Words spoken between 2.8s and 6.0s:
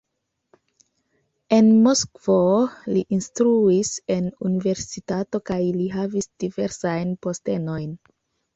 li instruis en universitato kaj li